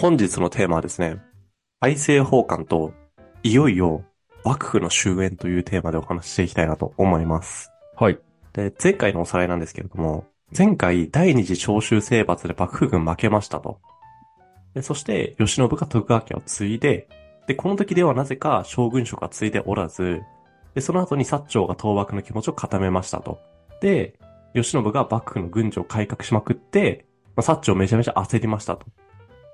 [0.00, 1.16] 本日のテーマはですね、
[1.80, 2.92] 大政奉還と、
[3.42, 4.04] いよいよ
[4.44, 7.72] 幕府の終焉というテーマでお話ししていきたいなと思います。
[7.96, 8.20] はい。
[8.52, 13.80] で、前回のおさらいなんですけれども、前回第二次長州征伐で幕府軍負けましたと。
[14.72, 17.08] で、そして、慶喜が徳川家を継いで、
[17.48, 20.20] で、この時ではなぜか将軍職は継いでおらず、
[20.76, 23.40] で、その後に薩長が倒幕の気持ちを固めましたと。
[23.80, 24.14] で、
[24.54, 27.04] 慶喜が幕府の軍事を改革しまくって、
[27.34, 28.86] まあ、薩長めちゃめちゃ焦りましたと。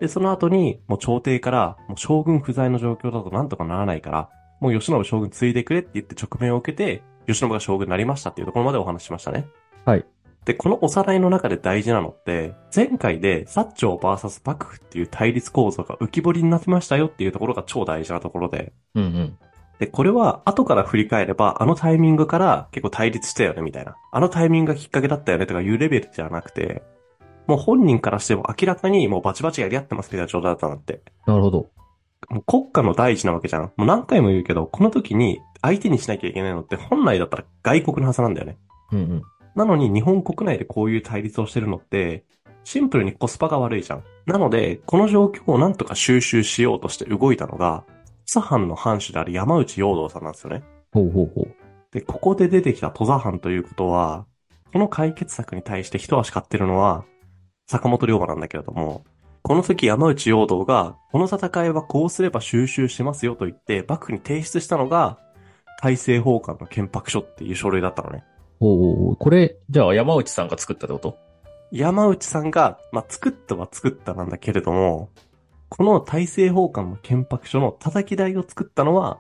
[0.05, 4.29] で、その後に、もう朝廷から、もう将軍不在の状況だとなんとかならないから、
[4.61, 9.47] もう慶喜将軍継いでくれって言って直面を受けて、慶喜が将軍になりましたっていうところまでお話ししましたね。
[9.87, 10.05] はい。
[10.45, 19.39] で、このおさらいの中で大事なのって、前回で薩長 VS 幕府っていう対立構造が浮き彫りになってましたよっていうところが超大事なところで、うんうん。
[19.79, 23.97] で、これは後から振り返れば、あのタイミングから結構対立したよねみたいな。
[24.13, 26.83] あのタイミングがきっかけだったよねとかいうレベルじゃなくて、
[27.47, 31.03] もう本人からしても明らかにもうバチバチやり合ってますみたいな状態だったなって。
[31.27, 31.71] なるほど。
[32.31, 33.73] もう国家の第一なわけじゃん。
[33.77, 38.59] もう何回も言うけど、この時に相手にしなきゃいけないのって本来だったら外国のはずなんだよね。
[38.93, 39.23] うんうん。
[39.55, 42.25] なのに日本国内でこういう対立をしてるのって、
[42.65, 44.05] シンプルにコスパが悪いじゃん。
[44.27, 47.85] なので、この状況をなんとか収集しようとして動いたのが、
[48.25, 50.65] 土佐藩の藩主である山内陽道さんなんですよね。
[50.93, 51.55] ほうほうほう。
[51.93, 54.25] で、ここで出てきた土佐藩ということは、
[54.73, 57.05] この解決策に対して一足買ってるのは、
[57.67, 59.05] 坂本龍馬なんだけれども、
[59.43, 65.19] この時山内陽道が、この戦いはこうすれば収集しますよと言って、幕府に提出したのが、
[65.83, 68.25] 大政奉還の憲白書っていう書類だったのね。
[68.61, 69.17] ほうほうほう。
[69.17, 71.19] これ、じゃあ山内さんが作ったってこと？
[71.73, 75.11] 山内さんが、まあ、作ったは作ったなんだけれども、
[75.69, 79.19] この大政奉還の憲白書の叩き台を作ったのは、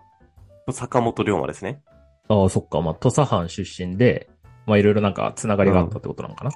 [0.71, 1.83] 坂本龍馬ですね。
[2.29, 2.81] ああ、そっか。
[2.81, 4.31] まあ、土佐藩出身で、
[4.67, 6.53] まあ、いろいろなんか、つながりがあったってことなのかな、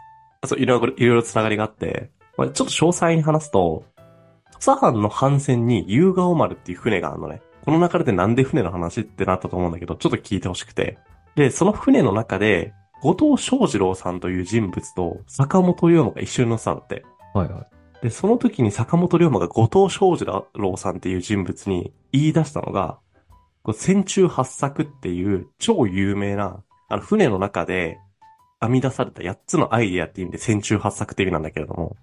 [0.47, 3.85] そう、いろいろ、いろいろつながりがあって、まあ、ちょっと詳細に話すと、
[4.53, 7.41] 土佐藩の藩船に夕顔丸っていう船があるのね。
[7.65, 10.99] この流れでなんで船の話ってなったと思うんだけど、ちょっと聞いてほしくて。
[11.35, 12.73] で、その船の中で、
[13.03, 17.05] 後藤正次郎さんという人物と坂本龍馬が一緒に乗ってたんだって。
[17.35, 17.67] はいはい。
[18.03, 22.99] で、その時に坂本龍馬が後藤正次郎さんっていう人物に言い出したのが、
[23.63, 27.99] こう戦中八作っていう超有名な、あの船の中で
[28.61, 31.97] 編み出された8つのアイデアっていう意味で戦中八作って意味なんだけれども、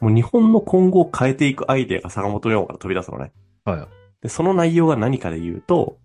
[0.00, 3.32] もう日本の今後を変えていくアイデアが坂本龍馬から飛び出すのね。
[3.64, 3.88] はいはい。
[4.22, 5.98] で、その内容が何かで言うと、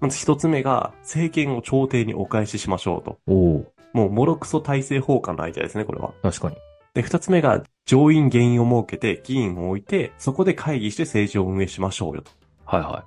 [0.00, 3.18] まず一つ目が政権を朝廷にお返ししましょうと。
[3.26, 6.12] おおもうもろくそ大政奉還のアイデアですね、これは。
[6.22, 6.56] 確かに。
[6.94, 12.30] で、二つ目が上院議員を設けて議員を置いて、そこで会議して政治を運営しましょうよと。
[12.64, 13.04] はいは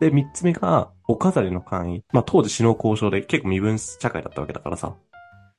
[0.00, 2.04] で、三つ目が、お飾りの官位。
[2.12, 4.94] まあ、当時死の交渉で結構身分社会だったわけだからさ。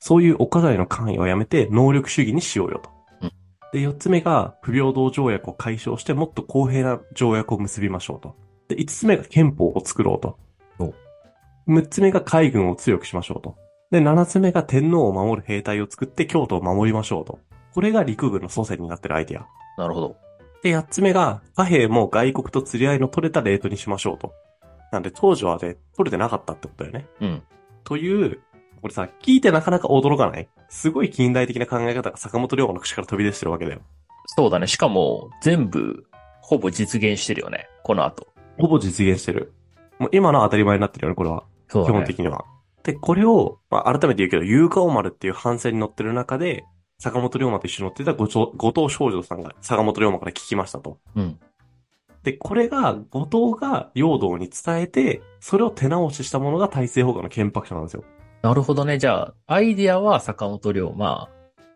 [0.06, 2.90] そういうお飾りの官位をやめて、能力主義にしようよと。
[3.22, 3.32] うん
[3.72, 8.36] で、四つ目が、不平等条約を解消して、もっと公平な条約を結びましょうと。
[8.68, 10.38] で、五つ目が憲法を作ろうと
[10.78, 10.94] お。
[11.68, 13.56] 六つ目が海軍を強くしましょうと。
[13.92, 17.40] で、七つ目が天皇を守る兵隊を作って京都を守りましょうと。
[17.74, 19.44] これが陸軍の祖先になってるアイデア。
[19.44, 19.46] い。
[19.78, 20.18] なるほど。
[20.64, 24.34] で、八つ目が、貨幣も外国と釣り合いの取れたレートにしましょうと。
[24.92, 27.08] なんで、当時はね、取れてなかったってことだよね。
[27.22, 27.44] うん。
[27.86, 28.42] という、
[28.84, 30.50] これさ、聞いてなかなか驚かない？
[30.68, 33.80] すごい近代的な考え方が坂本龍馬の口から飛び出してるわけだよ。
[34.26, 34.68] そうだね。
[34.68, 36.06] しかも、全部、
[36.42, 37.70] ほぼ実現してるよね。
[37.84, 38.28] この後。
[38.60, 39.54] ほぼ実現してる。
[40.00, 41.46] もう今のは当たり前になってるよね、これは。
[41.70, 41.98] 基そうだね。
[42.00, 42.44] 本的には。
[42.84, 46.66] で、これを、まあ、改めて言うけど、夕顔丸っていう帆船に乗ってる中で、
[47.00, 50.98] 坂本龍馬と一緒に乗ってた後藤後藤少女さんが坂本龍馬から聞きましたと。
[51.16, 51.40] うん。
[52.24, 58.04] で、これが、後藤が陽道に伝えて、それを手直ししたものが大政奉還の憲白書なんですよ。
[58.44, 58.98] なるほどね。
[58.98, 61.30] じゃあ、アイディアは坂本龍馬。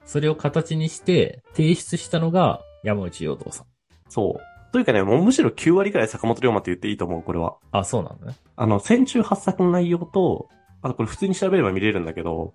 [0.03, 3.65] それを形にして、提出したのが山内陽道さん。
[4.09, 4.71] そう。
[4.73, 7.55] というかね、もうむしろ9割くらい坂本龍馬って言っていいと思う、これは。
[7.71, 8.35] あ、そうなんだね。
[8.57, 10.49] あの、戦中八作の内容と、
[10.81, 12.53] あとこれ普通に調べれば見れるんだけど、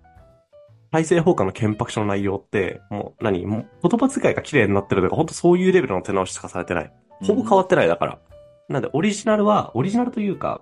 [0.91, 6.93] 大政奉還の憲白書の内容って、もう何もう言葉遣いが綺麗になってるとか、ほんとそういうレベルの手直ししかされてない。
[7.23, 8.19] ほぼ変わってないだから。
[8.69, 10.61] なんで、オリジナルは、オリジナルというか、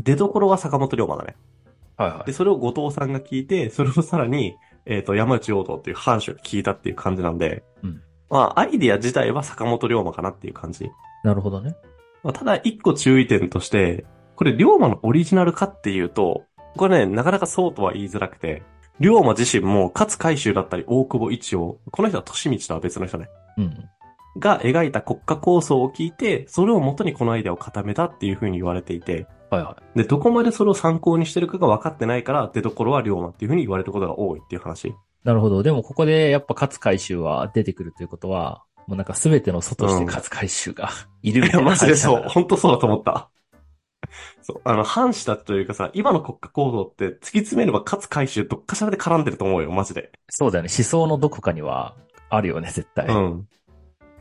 [0.00, 1.36] 出所は坂本龍馬だね。
[1.98, 2.32] はいはいで、。
[2.32, 4.56] それを後藤さんが聞いて、それをさらに、
[4.86, 8.00] えっ、と、山内陽道っていう藩主が聞いたっていう感じなんで、うん
[8.30, 10.90] まあ、アイディア自体は坂本龍馬かなっていう感じ。
[11.24, 11.74] なるほどね。
[12.22, 14.04] まあ、ただ、一個注意点として、
[14.36, 16.44] これ、龍馬のオリジナルかっていうと、
[16.76, 18.62] これね、なかなかそうとは言いづらくて、
[19.00, 23.88] 龍馬自身も、勝海舟だったり、大久保一応、この人は利道とは別の人ね、うん。
[24.38, 34.94] が描いた国家構想を聞いて、それを元にこのアイデアを固めたっていう風に言われていて、はいはで、どこまでそれを参考にしてるかが分かってないから、出所は龍馬っていう風に言われることが多いっていう話。
[35.24, 35.62] なるほど。
[35.62, 40.90] でもここでやっぱ勝海舟は出てくるということは、もうなんか全ての外して勝回収が
[41.22, 42.22] いるみいや、たいなマジでそう。
[42.26, 42.28] う。
[42.28, 43.30] 本当そうだと思った。
[44.42, 44.60] そう。
[44.64, 50.12] あの、反したというかさ、今の国家構造って突き詰めれば勝回収どっかしらで絡んでると思うよ、マジで。
[50.28, 50.70] そうだよね。
[50.76, 51.96] 思想のどこかには
[52.30, 53.06] あるよね、絶対。
[53.08, 53.48] うん。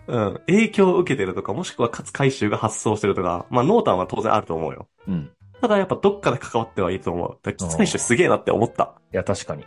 [0.07, 0.33] うん。
[0.47, 4.87] 影響を受けてるとか、もしくは勝回収が発想してるとか、まあ、濃淡は当然あると思うよ。
[5.07, 5.31] うん。
[5.61, 7.37] ただやっぱどっかで関わってはいいと思う。
[7.41, 8.93] だから勝回収すげえなって思った。
[9.13, 9.65] いや、確かに。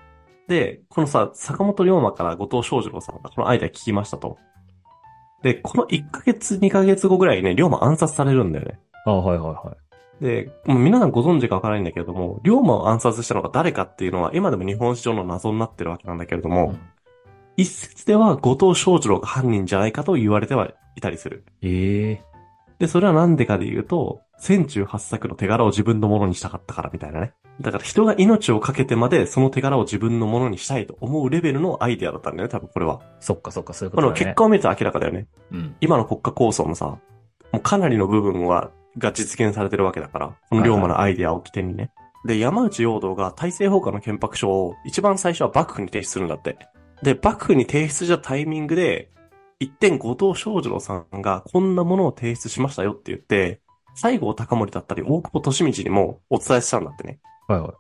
[0.49, 4.39] で、このさ、坂本龍馬から後藤翔二郎さんがこのアイデア聞きましたと。
[5.43, 8.81] で、この1ヶ月、2ヶ月後ぐらいにね、龍馬暗殺されるんだよね。
[9.07, 9.77] あはいはいは
[10.21, 10.25] い。
[10.25, 16.81] で、もう皆さんご存知かわからないんだけれども、龍馬を暗殺したのが誰かっていうのは今でも日本史上の謎になってるわけなんだけれども、うん
[17.57, 21.45] 一説では後藤翔二郎が犯人じゃないかと言われてはいたりする。
[21.63, 22.31] ええ
[22.81, 27.35] で、それはなんでかで言うと、千中八作の手柄を自分のものにしたかったからみたいなね。
[27.61, 33.01] だから人が命をかけてまでその手柄を自分のものにしたいと思うレベルのアイデアだったんだよね、多分これは。
[33.21, 34.25] そっかそっか、そういうこことのだね。
[34.25, 35.27] 結果を見ると明らかだよね。
[35.53, 35.77] うん。
[35.83, 37.01] 今の国家構想もさ、も
[37.59, 41.91] うかなりの部分は、が実現されてるわけだから、この龍馬のアイデアを起点にね。
[42.25, 46.57] で、山内陽道が大政奉還の憲白書を一番最初は幕府に提出するんだって。
[47.03, 49.11] で、幕府に提出したタイミングで、
[49.59, 53.61] 一点後藤翔二郎さんがこんなものを提出しましたよって言って、
[53.95, 57.19] 西郷隆盛だったり大久保利通にもお伝えしたんだってね。
[57.49, 57.71] はいはい。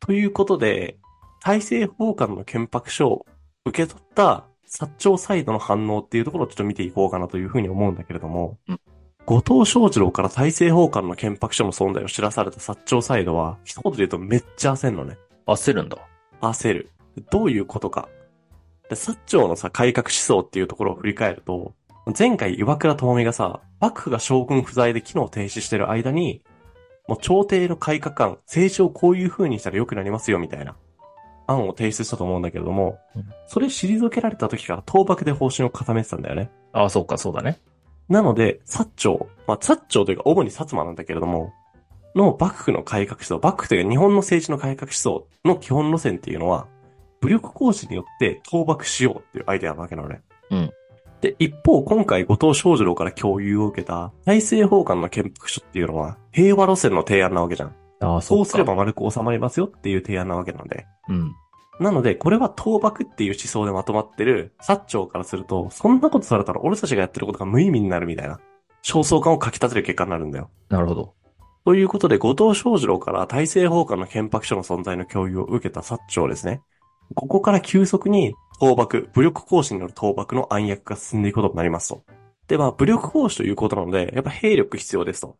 [0.00, 0.98] ということで、
[1.40, 3.26] 大政奉還の憲白書を
[3.64, 8.80] 受け取った薩長サイドの反応っていうところをちょっと見ていこうかなというふうに思うんだけれども、うん
[9.28, 15.18] 後藤翔二郎から大政奉還の憲白書の存在を知らされた薩長サイドは、一言で言うとめっちゃ焦るのね。
[15.46, 15.98] 焦るんだ。
[16.40, 16.88] 焦る。
[17.30, 18.08] どういうことか。
[18.88, 21.74] で、薩長のさ、改革思想っていうところを振り返ると、
[22.18, 26.42] 前回岩倉智美がさ、幕府が将軍不在で機能停止してる間に、
[27.06, 30.76] もう朝廷の改革案、政治をこういう風にしたら良くなりますよみたいな
[31.46, 36.50] 案を提出したと思うんだけれども、うんそれ退けられた時から倒幕で方針を固めてたんだよね。
[36.72, 37.58] ああ、そうか、そうだね。
[38.08, 41.52] なので、薩長、まあ、薩長というか主に薩摩なんだけれども、
[42.14, 46.68] の幕府の改革思想、幕府というか日本の政治の改革思想の基本路線っていうのは、
[47.20, 50.22] 武力行使によって倒幕しようっていうアイデアなわけなのね。
[50.50, 50.70] うん。
[51.20, 57.74] で、一方、今回後藤翔二郎から共有を受けた大政奉還の憲白書っていうのは平和路線の提案なわけじゃん。
[58.00, 60.86] ああ、そうかすれば丸く収まりますよっていう提案なわけなので。
[61.08, 61.34] うん。
[61.80, 68.40] なので、これは倒幕っていう思想でまとまってる薩長からすると、そんなことされたら俺たちがやってることが無意味になるみたいな、
[68.82, 70.50] 焦燥感をかき立てる結果になるんだよ。
[70.68, 71.14] なるほど。
[71.64, 76.62] ということで、後藤翔二郎から大政奉還の憲白書の存在の共有を受けた薩長ですね。
[77.14, 82.02] ここから急速に倒幕、武力行使による倒幕の暗躍が進んでいくことになりますと。
[82.48, 85.36] で、まあ、武力行使ということなので、やっぱ兵力必要ですと。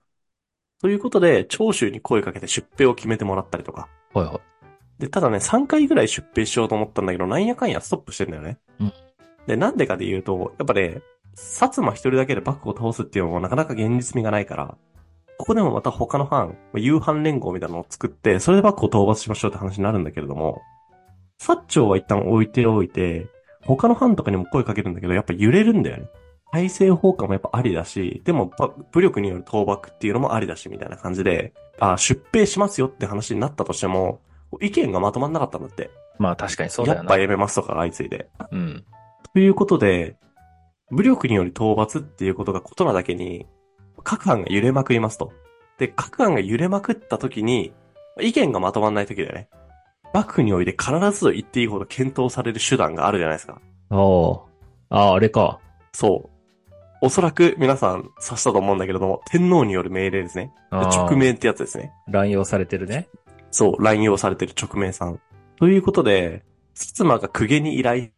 [0.80, 3.88] ということで、長州に声かけて出兵を決めてもらったりとか。
[4.14, 4.40] はいはい。
[5.00, 8.58] で、ただね、3回ぐらい出兵しようと思ったんだけど、なんやかんやストップしてんだよね。
[8.80, 8.92] うん
[9.48, 11.00] で、なんでかで言うと、やっぱね、
[11.34, 14.76] 薩摩一人だけで幕府を倒すっていうのもなかなか現実味がないから、
[15.38, 20.60] ここでもまた他の藩、夕飯連合みたいなのを作って、それで幕府を討伐しましょうって話になるんだけれども、
[21.40, 23.26] 薩長は一旦置いておいて、
[23.62, 26.08] 他の藩とかにも声かけるんだけど、やっぱ揺れるんだよね。
[26.52, 34.20] 大政奉還もやっぱありだし、でもば武力による倒幕っていうのもありだし、みたいな感じで、あ出兵しますよって話になったとしても、
[34.60, 35.90] 意見がまとまんなかったんだって。
[36.18, 37.04] まあ確かにそうだよな。
[37.04, 38.28] やっぱやめますとかが相次いで。
[38.50, 38.84] うん。
[39.34, 40.16] ということで、
[40.90, 43.46] 武力により討伐っていうことがことなだけに、
[44.02, 45.32] 各藩が揺れまくりますと。
[45.78, 47.74] で、各藩が揺れまくった時に、
[48.20, 49.48] 意見がまとまんない時だよね。
[50.12, 53.60] 幕府において必ずと言っていいほど検討される手段があるじゃないですか。
[53.90, 54.48] ああ。
[54.90, 55.60] ああ、あれか。
[55.92, 56.38] そう。
[57.00, 60.52] おそらく皆さん察したと思うんだけれども、天皇による命令ですね。
[60.70, 61.16] 直。
[61.16, 61.92] 命ってやつですね。
[62.08, 63.08] 乱用されてるね。
[63.50, 65.20] そう、乱用されてる直命さん。
[65.56, 68.08] ということで、薩摩が公家に依頼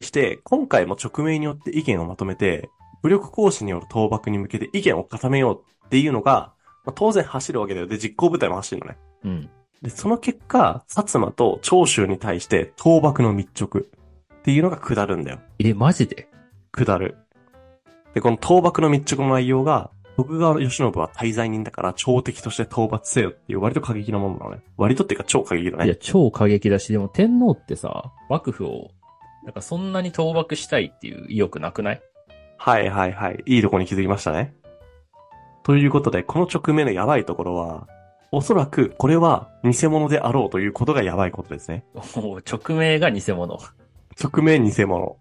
[0.00, 2.70] して、今回も直命によって意見をまとめて、
[3.02, 6.52] 武力行使による倒幕に向けて意見を固めようっていうのが、
[6.84, 7.86] まあ、当然走るわけだよ。
[7.86, 8.98] で、実行部隊も走るのね。
[9.24, 9.50] うん。
[9.82, 13.84] で、その結果、薩摩と長州に対して倒幕の密直っ
[14.42, 15.38] ていうのが下るんだよ。
[15.58, 16.28] え、マジで？
[16.72, 17.16] 下る。
[18.14, 24.62] で、この倒幕の密着の内容が、徳川慶喜は大罪人だから朝敵として討伐せよっていう割と過激なものなのね。
[24.78, 25.96] 割とっていうか超過激だいや、ね。
[26.00, 28.90] 超過激だし、でも天皇ってさ、幕府を、
[29.44, 32.00] なんかそんなに倒幕したいっていう意欲なくない？
[32.56, 33.42] はいはいはい。
[33.44, 34.54] いいとこに気づきましたね。
[35.64, 37.86] ということで、この直面のやばいところは、
[38.32, 41.84] おそらくこれは偽物であろうということがやばいことですね。
[42.16, 43.58] もう直命が偽物。
[44.22, 45.16] 直面偽物。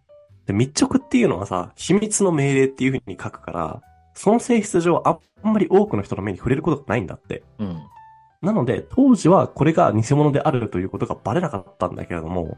[0.45, 3.81] で、密直っていうのはさ、秘密の命令っていう風に書くから、
[4.13, 7.43] その性質上あんまり多くの人の目に触れることがないんだって。
[7.59, 7.81] うん。
[8.41, 12.57] なので、当時はこれが偽物であるということがバレなかったんだけれども、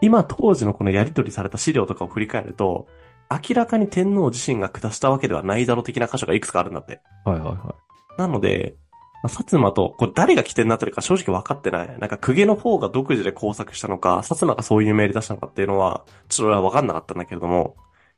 [0.00, 2.86] 今当時のこのやり取りされた資料とかを振り返ると、
[3.30, 7.00] 明らかに天皇自身が下したわけではないだろう的な箇所がいくつかあるんだって。
[7.24, 7.74] はいはいは
[8.18, 8.81] なので、まあ
[9.28, 11.88] 薩摩と、これ誰が起点になってるか正直分かってない。
[11.98, 17.76] なんか公家の方が独自で工作したのか、薩摩がそういう命令出したのかっていうのは、ちょっと俺は分かんなかったんだけれども、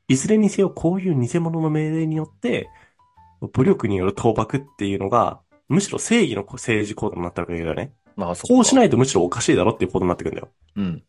[0.08, 2.68] いずれにせよこういう偽物の命令によって、
[3.52, 7.92] 武力による倒幕っていうのが、むしろ正義の政治行動になったわけだよね。
[8.16, 8.20] い。
[8.20, 8.76] まあそこうしい。
[8.76, 10.48] ないとむしろおかしいだろっていうことになってくるんだよ。
[10.76, 11.02] うん。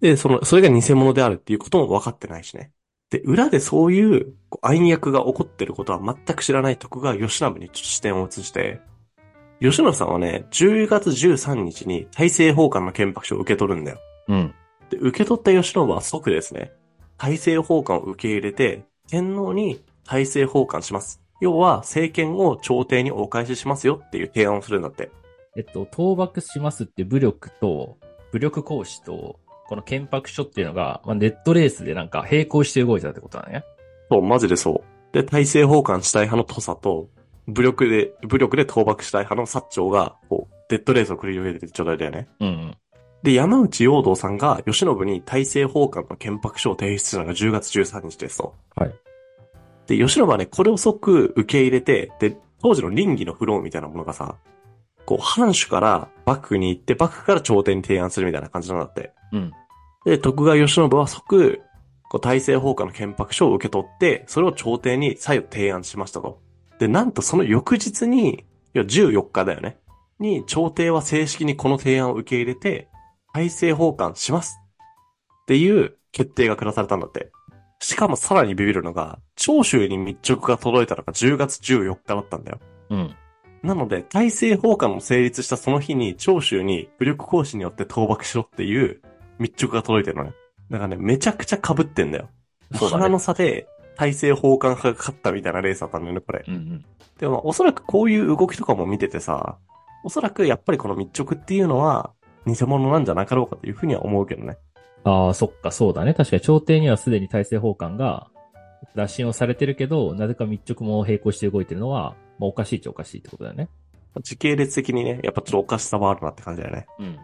[0.00, 2.72] で、その、それが偽物であるっていうことも分かってないしね。
[3.10, 8.80] で、裏でそういう暗躍が起こってることは全く知らない徳川義信にちょっと視点を移して、
[9.60, 13.98] 義信さんはね、10月13日に大政奉還の憲白書を受け取るんだよ。
[14.28, 14.54] うん。
[14.88, 16.72] で、受け取った義信は即ですね、
[17.18, 21.20] 大政奉還を受け入れて、天皇に大政奉還します。
[21.42, 25.10] 要は、政権を朝廷にお返ししますよっていう提案をするんだって。
[25.56, 27.98] えっと、倒幕しますって武力と、
[28.32, 33.64] 武力行使と、この憲白書っていうのが、まあ、ネットレースでなんか並行して動いてたってことだね。
[34.10, 35.14] そう、マジでそう。
[35.14, 37.08] で、大政奉還したい派の土佐と、
[37.52, 42.28] 武力で、武力で倒幕したい派の薩長が、こう、デッドレースを繰り広げてる状態だよね。
[42.40, 42.76] うんうん。
[43.22, 48.54] で、山内陽道さんが、吉信に大政奉還の憲白書を提出したのが10月13日ですと。
[48.76, 48.94] はい。
[49.86, 54.36] で、吉信はね、これを即受け入れて、で、当時の倫理のフローみたいなものがさ、
[55.04, 59.12] こう、藩主から幕府に行って、幕府から朝廷に提案するみたいな感じなんだって。
[59.32, 59.52] うん。
[60.04, 61.60] で、徳川義信は即、
[62.08, 66.40] こう、大政奉還の憲白書を受け取って、それを朝廷に再度提案しましたと。
[66.80, 69.78] で、なんとその翌日に、いや、14日だよね。
[70.18, 72.88] に、朝廷は正式にこの提案を受け入れて、
[73.34, 74.58] 大政奉還します。
[75.42, 77.30] っていう決定が下されたんだって。
[77.80, 82.60] しかもさらにビビるのが、長州に密直が届いたのが10月14日だったんだよ。
[82.88, 83.14] うん。
[83.62, 89.02] なので、大政奉還の成立したその日に、長州に武力行使によって倒幕しろっていう
[89.38, 90.32] 密直が届いてるのね。
[90.70, 92.30] だからね、めちゃくちゃ被ってんだよ。
[92.72, 93.68] そうだね腹の差で、
[94.00, 96.42] 大政奉還派が勝ったみたいなレースだったんだよね、これ。
[96.48, 96.84] うんうん。
[97.18, 99.58] でも、おそらくこういう動きとかも見ててさ、
[100.04, 102.12] おそらくやっぱりこの密直っていうのは、
[102.46, 104.56] 偽物なんじゃなかろうかというふうには思うけどね。
[105.04, 106.14] ああ、そっか、そうだね。
[106.14, 108.28] 確かに朝廷にはすでに大政奉還が
[108.96, 113.68] 打診をされてるけど、なぜか密直も並行して動いてるのは、まあ、おかしいっちゃおかしいってことだよね。
[114.22, 116.86] 時系列的にね、やっぱちょっとおかしさはあるなって感じだよね。
[116.98, 117.18] うん。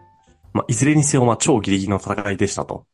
[0.52, 2.84] まあ、いずれにせよ、まあ、超ギリギリの戦いでしたと。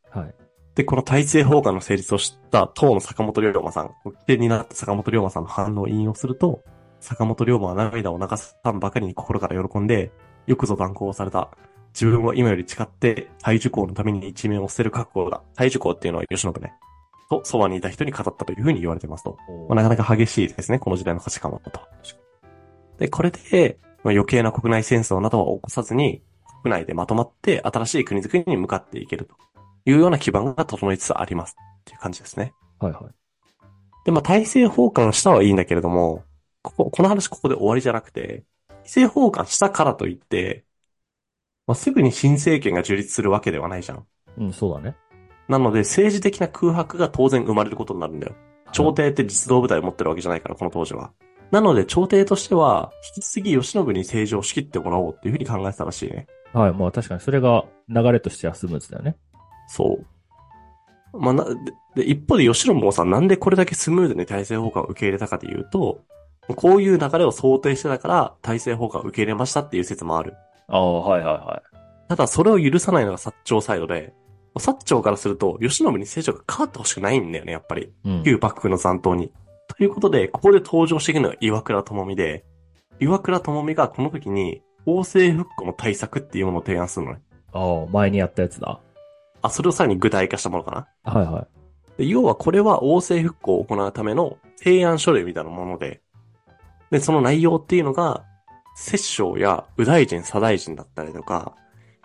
[0.73, 0.77] はい。
[0.77, 6.61] で、この大政奉還の成立を知った当の坂本龍馬さん、起点になった坂本龍馬さんの反応を引用すると、
[6.99, 10.11] 坂本龍馬は涙を流さんばかりに心から喜んで、
[10.47, 11.49] よくぞ断行された。
[11.93, 15.41] 自分は今より誓って、大樹公のために一面を捨てる覚悟だ。
[15.55, 16.73] 大樹公っていうのは吉信ね。
[17.29, 19.37] と、そばにいた人に語ったというふうに言われてますと。
[19.69, 21.81] まあ、なかなか激しいですね、この時代の価値観はと。
[22.97, 26.21] で、これで、まあ、余計な国内戦争などは起こさずに、
[26.63, 29.35] 国内でまとまって新しい国づくりに向かっていけると
[29.85, 32.53] いうような基盤が整いつつありますっていう感じですね。
[32.79, 33.03] はいはい。
[34.05, 36.23] で、まあ、大政奉還したはいいんだけれども、
[36.61, 40.65] ここ、この話ここで終わりじゃなくて、大政奉還したからといって、
[41.67, 44.05] まあ、すぐに新政権が樹立するわけではないじゃん。
[44.37, 44.95] うん、そうだね。
[45.47, 48.35] なので、政治的な空白が当然生まれることになるんだよ。
[48.71, 51.11] 朝廷って実動部隊を持ってるわけじゃないから、この当時は。
[51.51, 56.27] なので、朝廷としては、引き継ぎ吉信に政治を仕切ってもらおうっていうふうに考えてたらしいね。
[56.53, 56.73] はい。
[56.73, 59.15] まあ確かにそれが流れとしてはスムーズだよね。
[59.73, 59.99] そ
[61.13, 61.19] う。
[61.19, 61.55] まあ、な、で、
[61.95, 66.01] で一方で吉信もさ、なんでこれだけスムーズに大政奉還を受け入れたかというと、
[66.55, 70.35] こういう流れを想定してたから、大政奉還を受け入れましたっていう説もある。
[70.67, 71.63] ああ、はいはいは
[72.09, 74.13] ただ、それを許さないのが薩長サイドで、
[74.55, 77.83] 薩長からすると、吉信に政治が変わってほしくないんだよね、やっぱり。
[77.83, 77.89] い。
[78.05, 78.23] うん。
[78.23, 79.31] 旧幕府の残党に。
[79.75, 82.45] ということで、ここで登場してくるのが岩倉智美で、
[82.99, 87.21] 岩倉智美がこの時に、王政復古の対策っていうものを提案するのね。
[87.53, 88.79] ああ、前にやったやつだ。
[89.43, 91.13] あ、それをさらに具体化したものかな？
[91.13, 91.47] はいはい。
[91.99, 96.01] で要はこれは王政復興を行うための提案書類みたいなもので、
[96.89, 98.23] で、その内容っていうのが、
[98.75, 101.55] 摂政や右大臣、左大臣だったりとか、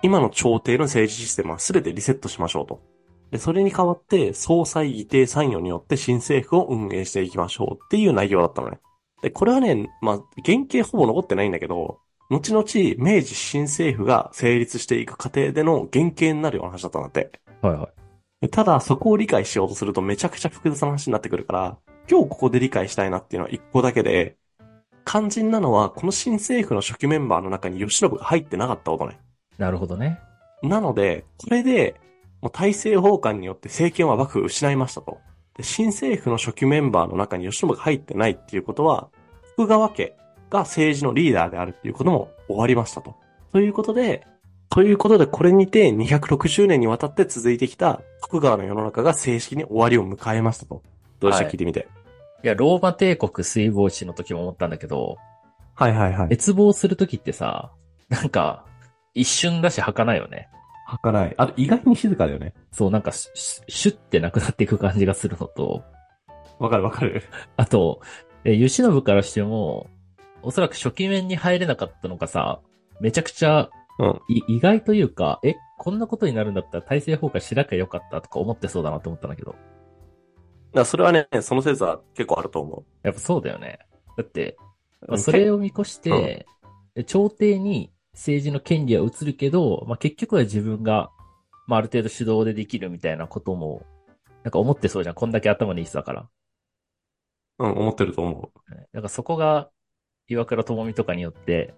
[0.02, 2.80] 今の朝廷の政治システムは全てリセットしましょうと。
[3.30, 8.80] で、それに代わって、総裁議定参与によって新政府を運営していきましょうっていう内容だったのね。
[9.22, 11.98] で、これはね、まあ、原型ほぼ残ってないんだけど、
[12.30, 12.64] 後々、
[12.98, 17.30] 明治新政府が成立していく過程での原型になるような話だったんだって。
[17.62, 17.88] はいはい。
[18.42, 21.78] でただ、そこを理解しようとするとめちゃくちゃ複雑な話になってくるから、
[22.10, 24.36] 今日ここで理解したいなっていうのは一個だけで、
[25.06, 29.18] 肝心なのは、この新政府の初期メンバーの中に吉信が入ってなかったことね。
[29.56, 30.20] なるほどね。
[30.62, 31.98] なので、これで、
[32.42, 35.18] もう大政奉還によって政権は幕府を失いましたと。
[35.56, 39.08] で新政府の初期メンバーの中に吉信が入ってないっていうことは、
[39.54, 40.14] 福川家
[40.50, 43.16] が政治のリーダーであるっていうことも終わりましたと。
[43.52, 44.26] ということで、
[44.70, 50.82] ということでこれにて260年にわたって続いてきた徳川の世の中が正式に終わりを迎えましたと。
[51.20, 51.44] どうした？
[51.44, 51.88] はい聞いてみて。
[52.44, 55.16] いや、ローマ帝国水防止の時も思ったんだけど、
[55.74, 56.36] はいはいはい。
[56.36, 57.72] 滅亡する時ってさ、
[58.08, 58.64] なんか、
[59.14, 60.48] 一瞬だし儚いよね。
[60.86, 61.34] 儚い。
[61.36, 62.54] あと意外に静かだよね。
[62.70, 65.82] そう、なんかシュ、シュってなくなっていく感じがするのと、
[66.58, 67.24] わかるわかる。
[67.56, 68.00] あと、
[68.44, 69.88] え、慶喜からしても、
[70.42, 72.60] おそらく初期面に入れなかったのがさ、
[73.00, 74.20] めちゃくちゃうん。
[74.28, 79.56] い意外というか、え、こんなことになるんだったら体制崩壊しなきゃよかったとか思ってそうだなと思ったんだけど。
[80.72, 83.80] だそれはね、その説は結構あると思やっぱそうだよね。
[84.16, 84.56] だって、
[85.02, 85.12] う。
[85.12, 86.46] まあ、それを見越して、
[87.06, 91.10] 朝廷に政治の権利は移るけど、まあ、結局は自分が、
[91.66, 93.84] まあ、ある程度主導でできるみたいなことも、
[94.44, 95.14] なんか思ってそうじゃん。
[95.14, 96.28] こんだけ頭のいい人だから。
[97.58, 98.70] うん、思ってると思う。
[98.92, 99.70] なんかそこが、
[100.28, 101.74] 岩倉智美とかによって、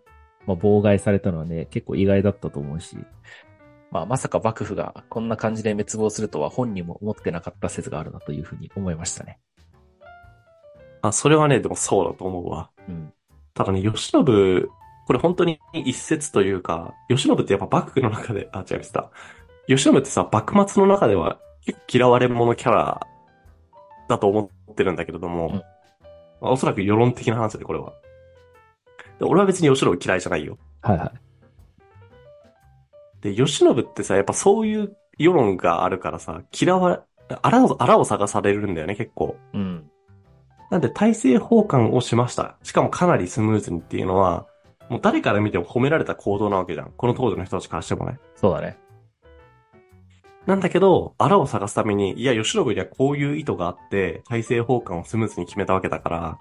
[0.46, 2.96] まあ、妨害されたのはね、結構意外だったと思うし、
[3.90, 9.38] まあ、まさか幕府がこんな感じで滅亡するとは本人も思ってなかった説があるなというふうに思いましたね。
[11.02, 12.70] あ、それはね、でもそうだと思うわ。
[12.88, 13.12] うん。
[13.54, 19.10] ただね、吉信、これ本当に一説というか、吉信ってやっぱ幕府の中で、あ、違いました。
[19.66, 23.06] 吉信ってさ、幕末の中では結構嫌われ者キャラ
[24.08, 25.62] だと思ってるんだけれども、うん
[26.40, 27.92] まあおそらく世論的な話で、これは。
[29.20, 30.58] で俺は別に吉信嫌いじゃないよ。
[30.82, 31.12] はいはい。
[33.20, 37.00] で、吉信ってさ、やっぱそういう世論があるからさ、嫌われ、
[37.42, 39.36] あらを、あらを探されるんだよね、結構。
[39.52, 39.90] うん。
[40.70, 42.56] なんで体制交換をしました。
[42.62, 44.46] しかもかなりスムーズにっていうのは、
[44.88, 46.92] もう誰から見ても褒められた行動なわけじゃん。
[46.96, 48.18] この当時の人たちからしてもね。
[48.36, 48.78] そうだね。
[50.46, 56.38] なんだけど、あらを探すために、いや、吉信にはこういう意図があって、体制交換をスムーズに決めたわけだから、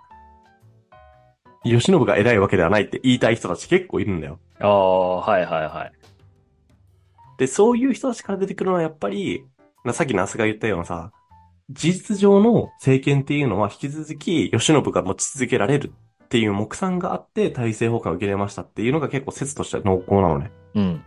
[1.64, 4.40] 吉信が偉いわけではないって言いたい人たち結構いるんだよ。
[4.60, 5.92] ああ、はいはいはい。
[7.38, 9.46] で、そういう人たちから出てくるのはやっぱり、
[9.86, 11.12] なさっきナスが言ったようなさ、
[11.70, 15.94] 事実上の政権っていうのは引き続き吉信が持ち続けられる
[16.24, 20.52] っていう目算があって体制崩壊を受け入れましたっていうのが結構説としては濃厚なのね。
[20.76, 21.04] うん。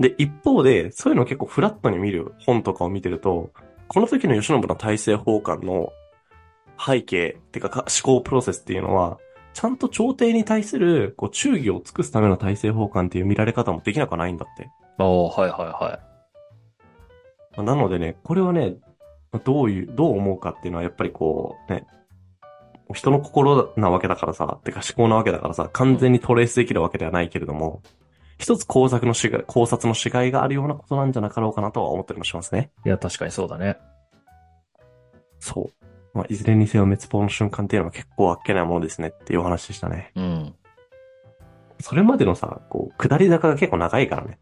[0.00, 3.52] で、一方で、そういうのを結構フラットに見る本とかを見てると、
[3.88, 5.92] この時の吉信の体制崩壊の
[6.78, 9.18] 背景、ってかか思考プロセスっていうのは、
[9.54, 14.70] ちゃんと朝廷に対するこう忠義を尽くすための体制崩壊っていう見られ方もできなくはないんだって。
[14.98, 18.76] ああ、はいはいはなのでね、これはね、
[19.44, 21.86] どういう、どう思うかっていうのはやっぱりこう、ね、
[22.94, 27.82] 人の心なわけだからさ、てか思考なわけだからさ、完全にトレースできるわけではないけれども、
[28.38, 32.72] 一つ考察のしが、考察のしがいがあるようなことなんじゃなかろうかなとは思ったりもしますね。
[32.84, 32.88] い。
[32.88, 33.78] いや、確かにそうだね。
[35.38, 35.81] そう。
[36.14, 40.12] まあ、いずれにせよ滅亡の瞬間っていうのは結構あっけないものですねっていうお話でしたね。
[40.14, 40.54] うん。
[41.80, 44.38] それまでのさ、こう、下り坂が結構長いからね。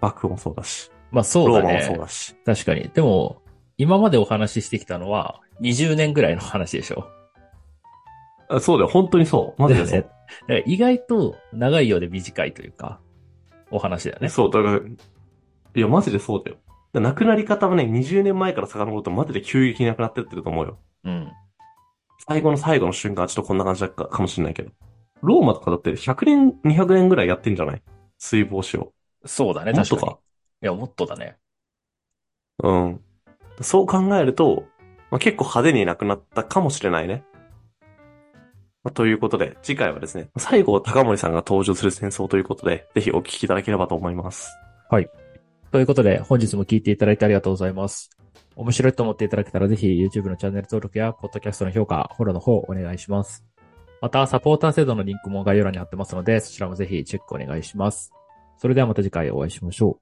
[0.00, 1.98] 幕府もそうだし、まあそうだローマもそうね。
[1.98, 2.34] だし。
[2.44, 2.90] 確かに。
[2.92, 3.40] でも、
[3.78, 7.08] 今までお話ししてきたのは、20年ぐらいの話でしょ。
[8.48, 9.62] あそうだよ、本当にそう。
[9.62, 9.98] マジでそう。
[10.00, 10.12] ねだか
[10.48, 13.00] ら意外と長いようで短いというか、
[13.70, 14.28] お話だよね。
[14.28, 16.58] そう、だから、いや、マジでそうだよ。
[17.00, 20.78] だ亡くなり方はね、20年前から遡るとマジで急激に亡くなってってると思うよ。
[21.04, 21.32] うん。
[22.28, 24.70] 最後の最後の瞬間はちょっとこんな感じだったかもしれないけど。
[25.22, 27.82] ローマとかだって100年、200年ぐらいやってんじゃない？
[28.18, 28.92] 水防止を。
[29.24, 30.12] そうだね、もっと確かに。
[30.12, 30.20] いか。
[30.60, 31.36] や、もっとだね。
[32.62, 33.00] うん。
[33.60, 34.64] そう考えると、
[35.10, 37.24] まあ、結構派手に亡くなったかもしれないね。
[38.82, 44.56] まあということで、次回はですね、最後、高森さんが登場する戦争ということで、ぜひお聞きいただければと思います。
[45.72, 48.10] ということで、本日も聞いていただいてありがとうございます。
[48.54, 53.44] 面白いと思っていただけたら、ぜひ YouTube のチャンネル登録や、ポッドキャストの評価、フォローの方お願いします。
[54.00, 58.12] また、サポーター制度のリンクも概要欄に貼ってますので、そちらもぜひチェックお願いします。
[58.58, 60.00] それではまた次回お会いしましょう。